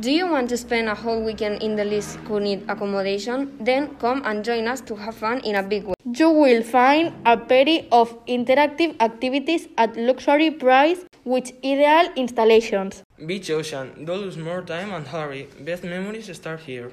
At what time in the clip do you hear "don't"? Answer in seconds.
14.04-14.20